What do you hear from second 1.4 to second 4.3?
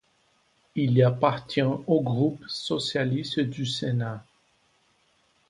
au groupe socialiste du Sénat.